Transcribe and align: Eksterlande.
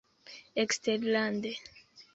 Eksterlande. 0.63 1.53